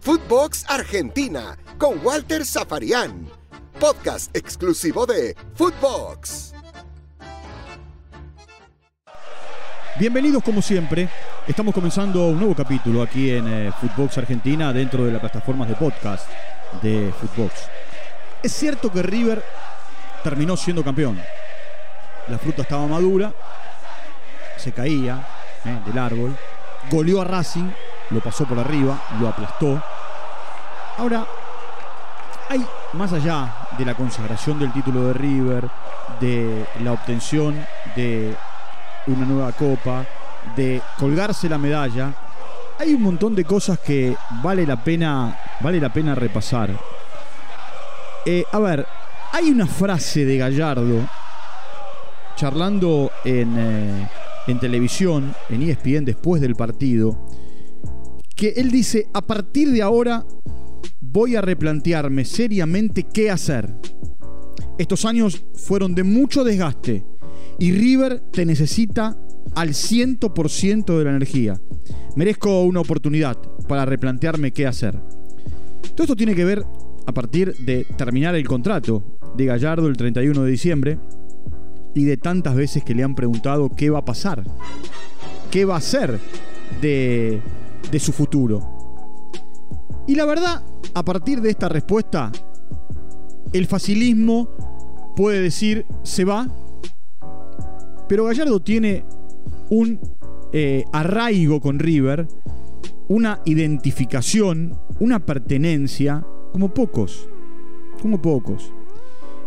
[0.00, 3.28] Footbox Argentina con Walter Zafarian.
[3.80, 6.54] Podcast exclusivo de Footbox.
[9.98, 11.08] Bienvenidos como siempre.
[11.46, 15.74] Estamos comenzando un nuevo capítulo aquí en eh, Footbox Argentina dentro de las plataformas de
[15.74, 16.28] podcast
[16.82, 17.68] de Footbox.
[18.42, 19.42] Es cierto que River
[20.22, 21.20] terminó siendo campeón.
[22.28, 23.32] La fruta estaba madura,
[24.56, 25.26] se caía
[25.64, 26.36] eh, del árbol,
[26.90, 27.70] goleó a Racing,
[28.10, 29.82] lo pasó por arriba, lo aplastó.
[30.98, 31.26] Ahora,
[32.48, 35.68] hay más allá de la consagración del título de River,
[36.20, 37.56] de la obtención
[37.94, 38.34] de
[39.06, 40.04] una nueva copa,
[40.54, 42.12] de colgarse la medalla,
[42.78, 46.70] hay un montón de cosas que vale la pena, vale la pena repasar.
[48.24, 48.86] Eh, a ver,
[49.32, 51.08] hay una frase de Gallardo
[52.36, 54.08] charlando en, eh,
[54.46, 57.16] en televisión, en ESPN después del partido,
[58.36, 60.24] que él dice, a partir de ahora
[61.00, 63.74] voy a replantearme seriamente qué hacer.
[64.78, 67.04] Estos años fueron de mucho desgaste
[67.58, 69.18] y River te necesita
[69.54, 71.58] al 100% de la energía.
[72.14, 75.00] Merezco una oportunidad para replantearme qué hacer.
[75.94, 76.64] Todo esto tiene que ver
[77.06, 80.98] a partir de terminar el contrato de Gallardo el 31 de diciembre
[81.94, 84.44] y de tantas veces que le han preguntado qué va a pasar,
[85.50, 86.18] qué va a ser
[86.82, 87.40] de,
[87.90, 88.60] de su futuro.
[90.06, 90.62] Y la verdad,
[90.94, 92.30] a partir de esta respuesta,
[93.52, 94.48] el facilismo
[95.16, 96.48] puede decir se va,
[98.08, 99.04] pero Gallardo tiene
[99.70, 99.98] un
[100.52, 102.28] eh, arraigo con River,
[103.08, 107.28] una identificación, una pertenencia, como pocos,
[108.00, 108.72] como pocos.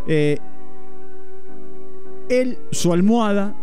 [0.07, 0.37] Eh,
[2.29, 3.55] él, su almohada,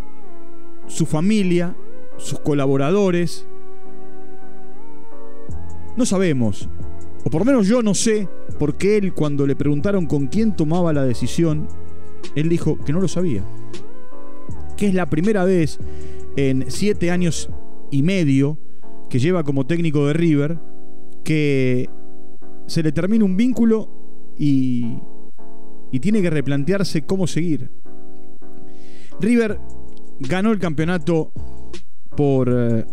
[0.87, 1.77] su familia,
[2.17, 3.47] sus colaboradores,
[5.97, 6.69] no sabemos
[7.27, 10.93] o por lo menos yo no sé, porque él cuando le preguntaron con quién tomaba
[10.93, 11.67] la decisión,
[12.37, 13.43] él dijo que no lo sabía.
[14.77, 15.81] Que es la primera vez
[16.37, 17.51] en siete años
[17.91, 18.59] y medio
[19.11, 20.61] que lleva como técnico de River
[21.25, 21.91] que
[22.69, 23.91] se le termina un vínculo
[24.39, 24.99] y,
[25.91, 27.73] y tiene que replantearse cómo seguir.
[29.21, 29.59] River
[30.21, 31.33] ganó el campeonato
[32.17, 32.87] por eh,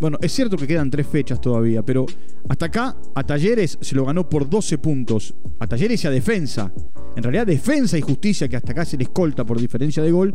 [0.00, 2.06] bueno, es cierto que quedan tres fechas todavía, pero
[2.48, 5.34] hasta acá a Talleres se lo ganó por 12 puntos.
[5.58, 6.72] A Talleres y a Defensa.
[7.16, 10.34] En realidad Defensa y Justicia, que hasta acá se le escolta por diferencia de gol.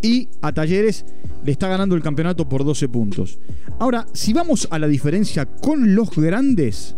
[0.00, 1.04] Y a Talleres
[1.44, 3.38] le está ganando el campeonato por 12 puntos.
[3.78, 6.96] Ahora, si vamos a la diferencia con los grandes,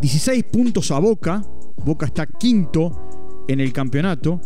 [0.00, 1.40] 16 puntos a Boca.
[1.84, 4.40] Boca está quinto en el campeonato.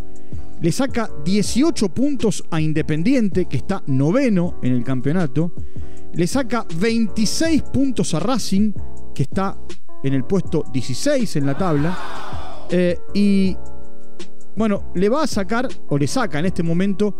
[0.61, 5.55] Le saca 18 puntos a Independiente, que está noveno en el campeonato
[6.15, 8.73] le saca 26 puntos a Racing,
[9.15, 9.59] que está
[10.03, 12.67] en el puesto 16 en la tabla.
[12.71, 13.56] Eh, y
[14.56, 17.17] bueno, le va a sacar, o le saca en este momento,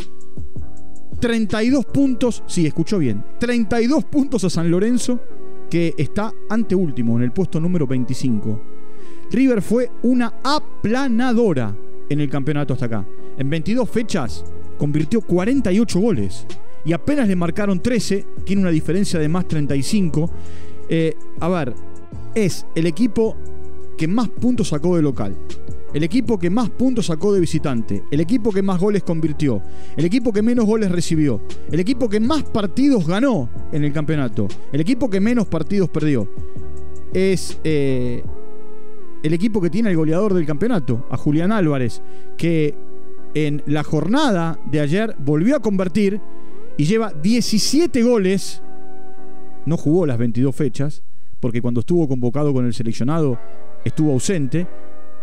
[1.21, 5.21] 32 puntos, sí, escuchó bien, 32 puntos a San Lorenzo,
[5.71, 8.61] que está ante último en el puesto número 25.
[9.31, 11.75] River fue una aplanadora
[12.11, 13.07] en el campeonato hasta acá.
[13.39, 14.45] En 22 fechas
[14.77, 16.47] convirtió 48 goles
[16.85, 20.31] y apenas le marcaron 13, tiene una diferencia de más 35.
[20.89, 21.75] Eh, a ver,
[22.35, 23.37] es el equipo
[23.97, 25.37] que más puntos sacó de local.
[25.95, 29.63] El equipo que más puntos sacó de visitante, el equipo que más goles convirtió,
[29.95, 34.49] el equipo que menos goles recibió, el equipo que más partidos ganó en el campeonato,
[34.73, 36.27] el equipo que menos partidos perdió.
[37.13, 38.25] Es eh,
[39.23, 42.01] el equipo que tiene el goleador del campeonato, a Julián Álvarez,
[42.39, 42.75] que
[43.35, 46.21] en la jornada de ayer volvió a convertir
[46.77, 48.63] y lleva 17 goles.
[49.67, 51.03] No jugó las 22 fechas,
[51.41, 53.39] porque cuando estuvo convocado con el seleccionado
[53.85, 54.67] estuvo ausente.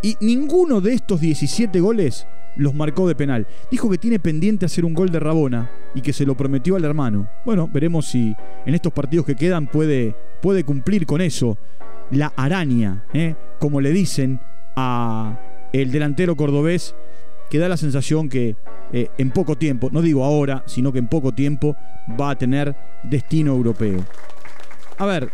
[0.02, 3.48] Y ninguno de estos 17 goles los marcó de penal.
[3.72, 6.86] Dijo que tiene pendiente hacer un gol de Rabona y que se lo prometió al
[6.86, 7.28] hermano.
[7.46, 8.36] Bueno, veremos si
[8.66, 11.58] en estos partidos que quedan puede, puede cumplir con eso.
[12.12, 13.36] La araña, ¿eh?
[13.60, 14.40] como le dicen
[14.76, 15.40] a
[15.74, 16.96] el delantero cordobés,
[17.50, 18.56] que da la sensación que
[18.92, 21.76] eh, en poco tiempo, no digo ahora, sino que en poco tiempo
[22.20, 24.04] va a tener destino europeo.
[24.98, 25.32] A ver,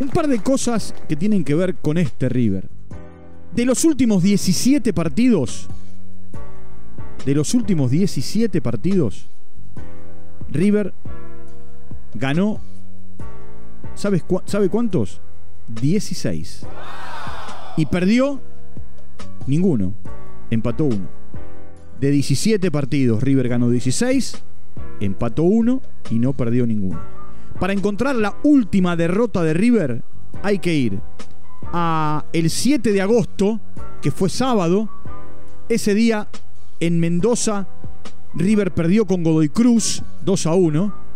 [0.00, 2.68] un par de cosas que tienen que ver con este River.
[3.54, 5.68] De los últimos 17 partidos,
[7.24, 9.26] de los últimos 17 partidos,
[10.50, 10.94] River
[12.14, 12.60] ganó,
[13.94, 15.20] ¿sabes ¿sabe cuántos?
[15.68, 16.66] 16.
[17.76, 18.40] Y perdió
[19.46, 19.94] ninguno,
[20.50, 21.15] empató uno.
[22.00, 24.42] De 17 partidos, River ganó 16,
[25.00, 27.00] empató uno y no perdió ninguno.
[27.58, 30.02] Para encontrar la última derrota de River
[30.42, 31.00] hay que ir
[31.72, 33.60] a el 7 de agosto,
[34.02, 34.90] que fue sábado.
[35.70, 36.28] Ese día
[36.80, 37.66] en Mendoza
[38.34, 41.06] River perdió con Godoy Cruz 2 a 1.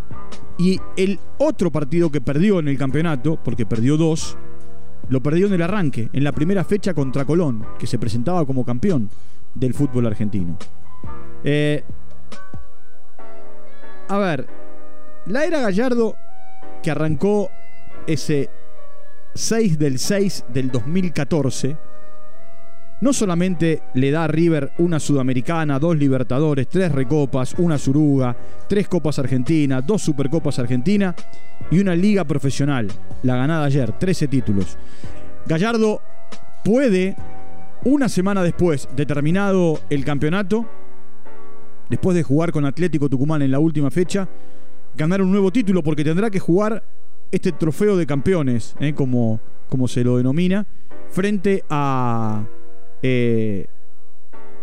[0.58, 4.36] Y el otro partido que perdió en el campeonato, porque perdió dos,
[5.08, 8.64] lo perdió en el arranque, en la primera fecha contra Colón, que se presentaba como
[8.64, 9.08] campeón
[9.54, 10.56] del fútbol argentino.
[11.44, 11.82] Eh,
[14.08, 14.46] a ver,
[15.26, 16.16] la era Gallardo,
[16.82, 17.50] que arrancó
[18.06, 18.50] ese
[19.34, 21.76] 6 del 6 del 2014,
[23.00, 28.36] no solamente le da a River una Sudamericana, dos Libertadores, tres Recopas, una Suruga,
[28.68, 31.14] tres Copas Argentinas, dos Supercopas Argentina
[31.70, 32.88] y una Liga Profesional,
[33.22, 34.76] la ganada ayer, 13 títulos.
[35.46, 36.02] Gallardo
[36.62, 37.16] puede,
[37.84, 40.66] una semana después de terminado el campeonato,
[41.88, 44.28] después de jugar con Atlético Tucumán en la última fecha,
[44.96, 46.82] ganar un nuevo título porque tendrá que jugar
[47.30, 48.94] este trofeo de campeones, ¿eh?
[48.94, 50.66] como, como se lo denomina,
[51.10, 52.44] frente a
[53.02, 53.66] eh,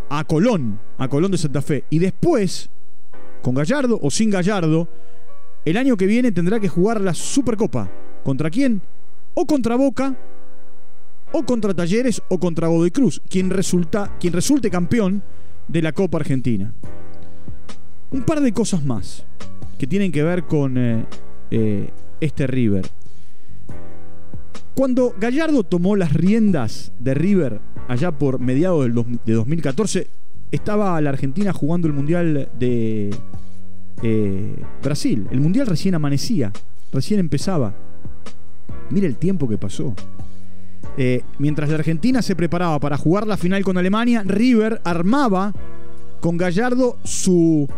[0.10, 1.84] a Colón, a Colón de Santa Fe.
[1.90, 2.70] Y después,
[3.42, 4.88] con Gallardo o sin Gallardo,
[5.66, 7.90] el año que viene tendrá que jugar la Supercopa.
[8.24, 8.82] ¿Contra quién?
[9.34, 10.16] O contra Boca,
[11.38, 15.22] o contra Talleres, o contra Godoy Cruz, quien, resulta, quien resulte campeón
[15.68, 16.74] de la Copa Argentina.
[18.10, 19.24] Un par de cosas más
[19.78, 21.06] que tienen que ver con eh,
[21.52, 22.88] eh, este River.
[24.74, 28.90] Cuando Gallardo tomó las riendas de River allá por mediados
[29.26, 30.08] de 2014,
[30.52, 33.12] estaba la Argentina jugando el Mundial de
[34.02, 35.28] eh, Brasil.
[35.30, 36.52] El Mundial recién amanecía,
[36.92, 37.76] recién empezaba.
[38.90, 39.94] Mira el tiempo que pasó.
[40.98, 45.54] Eh, mientras la Argentina se preparaba para jugar la final con Alemania, River armaba
[46.20, 47.70] con Gallardo su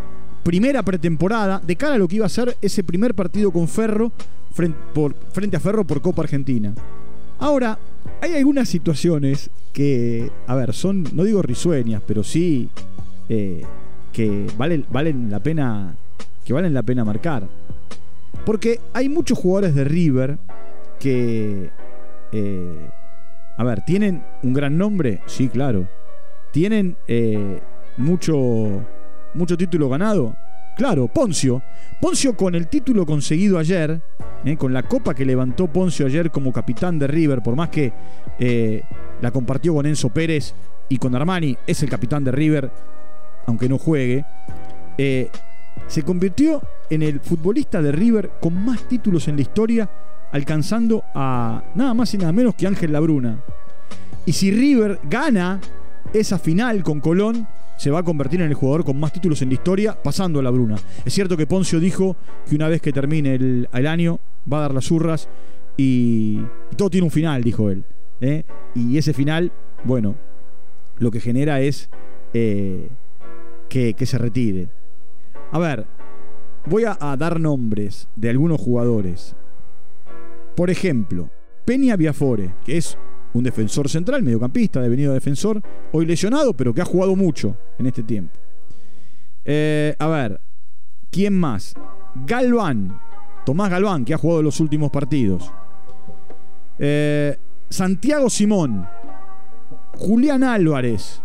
[0.43, 4.11] primera pretemporada de cara a lo que iba a ser ese primer partido con Ferro
[4.53, 6.73] frente a Ferro por Copa Argentina.
[7.39, 7.77] Ahora,
[8.21, 12.69] hay algunas situaciones que, a ver, son, no digo risueñas, pero sí
[13.29, 13.63] eh,
[14.11, 15.95] que valen, la pena,
[16.43, 17.47] que valen la pena marcar.
[18.45, 20.37] Porque hay muchos jugadores de River
[20.99, 21.69] que,
[22.31, 22.89] eh,
[23.59, 25.85] a ver, tienen un gran nombre, sí, claro.
[26.53, 27.59] Tienen eh,
[27.97, 28.85] mucho,
[29.33, 30.33] mucho título ganado,
[30.77, 31.09] claro.
[31.09, 31.61] Poncio,
[31.99, 34.01] Poncio con el título conseguido ayer
[34.45, 34.55] ¿eh?
[34.55, 37.91] con la copa que levantó Poncio ayer como capitán de River, por más que
[38.39, 38.81] eh,
[39.21, 40.53] la compartió con Enzo Pérez
[40.87, 42.71] y con Armani, es el capitán de River,
[43.45, 44.23] aunque no juegue,
[44.95, 49.89] se convirtió en el futbolista de River con más títulos en la historia,
[50.31, 53.39] alcanzando a nada más y nada menos que Ángel Labruna.
[54.25, 55.59] Y si River gana
[56.13, 57.47] esa final con Colón,
[57.77, 60.43] se va a convertir en el jugador con más títulos en la historia, pasando a
[60.43, 60.75] la Bruna.
[61.05, 62.17] Es cierto que Poncio dijo
[62.47, 64.19] que una vez que termine el, año
[64.51, 65.29] va a dar las urras
[65.77, 66.41] y,
[66.75, 67.85] todo tiene un final, dijo él.
[68.19, 68.43] ¿eh?
[68.75, 69.53] Y ese final,
[69.85, 70.15] bueno,
[70.97, 71.89] lo que genera es
[72.33, 72.89] eh,
[73.69, 74.67] que, se retire.
[75.53, 75.85] A ver,
[76.65, 79.37] voy a dar nombres de algunos jugadores.
[80.55, 81.29] Por ejemplo,
[81.65, 82.97] Peña Biafore, que es
[83.33, 85.61] un defensor central, mediocampista, devenido defensor,
[85.91, 88.39] hoy lesionado, pero que ha jugado mucho en este tiempo.
[89.45, 90.41] Eh, a ver,
[91.09, 91.73] ¿quién más?
[92.25, 92.99] Galván,
[93.45, 95.51] Tomás Galván, que ha jugado los últimos partidos.
[96.77, 97.37] Eh,
[97.69, 98.87] Santiago Simón,
[99.97, 101.21] Julián Álvarez,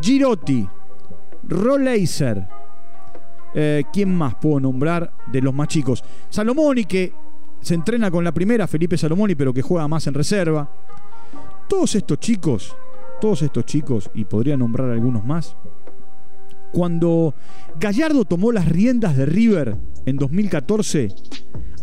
[0.00, 0.68] Girotti,
[1.42, 2.46] Roleiser.
[3.56, 6.02] Eh, ¿Quién más puedo nombrar de los más chicos?
[6.28, 7.12] Salomoni, que
[7.64, 10.70] se entrena con la primera, Felipe Salomoni, pero que juega más en reserva.
[11.66, 12.76] Todos estos chicos,
[13.22, 15.56] todos estos chicos, y podría nombrar algunos más,
[16.72, 17.34] cuando
[17.80, 21.08] Gallardo tomó las riendas de River en 2014,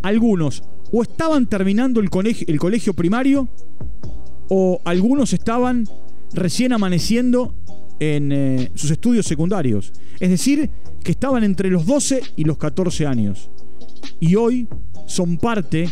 [0.03, 3.49] algunos o estaban terminando el colegio, el colegio primario
[4.49, 5.87] o algunos estaban
[6.33, 7.55] recién amaneciendo
[7.99, 9.93] en eh, sus estudios secundarios.
[10.19, 10.69] Es decir,
[11.03, 13.49] que estaban entre los 12 y los 14 años.
[14.19, 14.67] Y hoy
[15.05, 15.89] son parte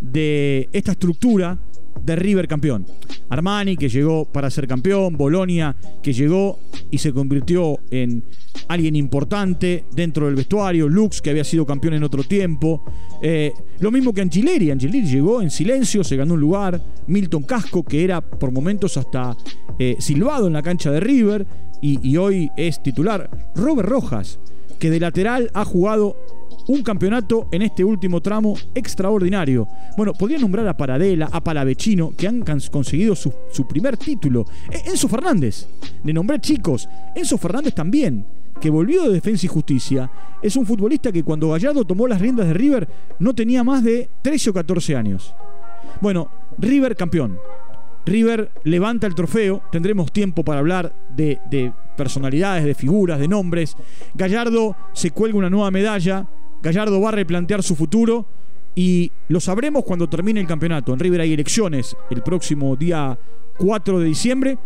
[0.00, 1.58] de esta estructura
[2.04, 2.86] de River campeón.
[3.28, 6.58] Armani, que llegó para ser campeón, Bolonia, que llegó
[6.90, 8.24] y se convirtió en
[8.68, 12.84] alguien importante dentro del vestuario, Lux, que había sido campeón en otro tiempo.
[13.22, 16.82] Eh, lo mismo que Angileri, Angileri llegó en silencio, se ganó un lugar.
[17.06, 19.36] Milton Casco, que era por momentos hasta
[19.78, 21.46] eh, silbado en la cancha de River
[21.80, 23.30] y, y hoy es titular.
[23.54, 24.38] Robert Rojas,
[24.78, 26.16] que de lateral ha jugado
[26.68, 29.68] un campeonato en este último tramo extraordinario.
[29.96, 33.32] Bueno, podría nombrar a Paradela, a Palavecino, que han conseguido su,
[33.68, 34.44] primer título.
[34.70, 35.66] E, Enzo Fernández,
[36.04, 36.88] le nombré chicos.
[37.14, 38.24] Enzo Fernández también,
[38.60, 40.10] que volvió de Defensa y Justicia,
[40.42, 44.08] es un futbolista que cuando Gallardo tomó las riendas de River no tenía más de
[44.22, 45.34] 13 o 14 años.
[46.00, 46.28] Bueno,
[46.58, 47.38] River campeón.
[48.04, 53.76] River levanta el trofeo, tendremos tiempo para hablar de, de personalidades, de figuras, de nombres.
[54.14, 56.26] Gallardo se cuelga una nueva medalla,
[56.62, 58.26] Gallardo va a replantear su futuro
[58.74, 60.92] y lo sabremos cuando termine el campeonato.
[60.92, 63.18] En River hay elecciones el próximo día
[63.58, 64.58] 4 de diciembre.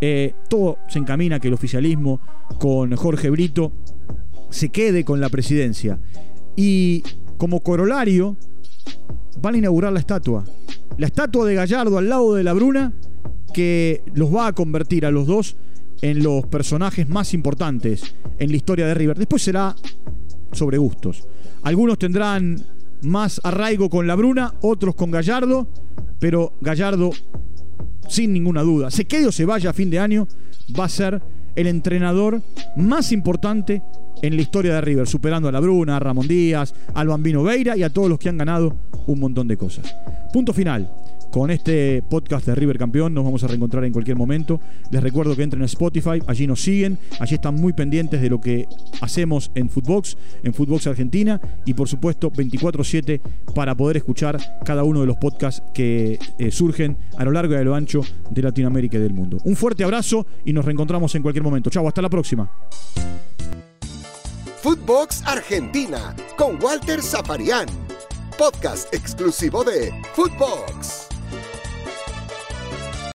[0.00, 2.20] Eh, todo se encamina que el oficialismo
[2.60, 3.72] con Jorge Brito
[4.50, 5.98] se quede con la presidencia.
[6.54, 7.02] Y
[7.36, 8.36] como corolario,
[9.40, 10.44] van a inaugurar la estatua.
[10.96, 12.92] La estatua de Gallardo al lado de la Bruna,
[13.54, 15.56] que los va a convertir a los dos
[16.02, 19.18] en los personajes más importantes en la historia de River.
[19.18, 19.74] Después será
[20.52, 21.26] sobre gustos.
[21.62, 22.64] Algunos tendrán
[23.02, 25.68] más arraigo con la Bruna, otros con Gallardo,
[26.18, 27.10] pero Gallardo,
[28.08, 30.26] sin ninguna duda, se quede o se vaya a fin de año,
[30.78, 31.22] va a ser
[31.54, 32.42] el entrenador
[32.76, 33.82] más importante
[34.22, 37.76] en la historia de River, superando a la Bruna, a Ramón Díaz, al Bambino Veira
[37.76, 38.76] y a todos los que han ganado
[39.06, 39.94] un montón de cosas.
[40.32, 40.90] Punto final
[41.30, 43.14] con este podcast de River Campeón.
[43.14, 44.60] Nos vamos a reencontrar en cualquier momento.
[44.90, 48.40] Les recuerdo que entren a Spotify, allí nos siguen, allí están muy pendientes de lo
[48.40, 48.66] que
[49.00, 53.20] hacemos en Footbox, en Footbox Argentina y por supuesto 24/7
[53.54, 57.56] para poder escuchar cada uno de los podcasts que eh, surgen a lo largo y
[57.56, 59.38] a lo ancho de Latinoamérica y del mundo.
[59.44, 61.70] Un fuerte abrazo y nos reencontramos en cualquier momento.
[61.70, 62.50] Chau, hasta la próxima.
[64.62, 67.66] Footbox Argentina con Walter Zaparián,
[68.36, 71.17] podcast exclusivo de Footbox.